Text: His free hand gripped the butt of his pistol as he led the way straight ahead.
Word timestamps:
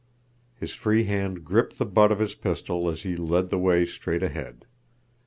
His 0.55 0.73
free 0.73 1.03
hand 1.03 1.45
gripped 1.45 1.77
the 1.77 1.85
butt 1.85 2.11
of 2.11 2.17
his 2.17 2.33
pistol 2.33 2.89
as 2.89 3.03
he 3.03 3.15
led 3.15 3.51
the 3.51 3.59
way 3.59 3.85
straight 3.85 4.23
ahead. 4.23 4.65